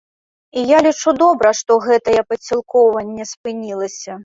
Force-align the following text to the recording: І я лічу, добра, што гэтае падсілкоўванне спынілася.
І 0.61 0.63
я 0.69 0.79
лічу, 0.87 1.13
добра, 1.23 1.51
што 1.59 1.77
гэтае 1.87 2.19
падсілкоўванне 2.33 3.31
спынілася. 3.35 4.19